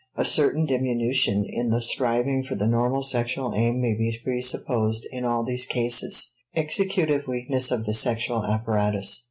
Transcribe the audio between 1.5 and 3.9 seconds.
the striving for the normal sexual aim